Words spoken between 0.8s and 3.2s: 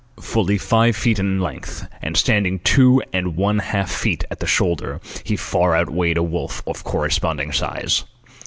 feet in length, and standing two